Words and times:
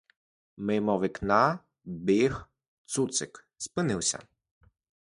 Мимо 0.57 0.95
вікна 1.01 1.59
біг 1.85 2.49
цуцик— 2.85 3.47
спинився. 3.57 4.19